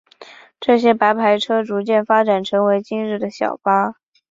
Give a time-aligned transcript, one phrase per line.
[0.59, 3.97] 这些白牌车逐渐发展成为今日的小巴。